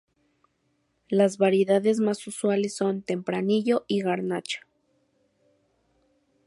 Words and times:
Las 1.09 1.37
variedades 1.37 1.99
más 1.99 2.25
usuales 2.25 2.75
son: 2.75 3.03
tempranillo 3.03 3.85
y 3.87 4.01
garnacha. 4.01 4.61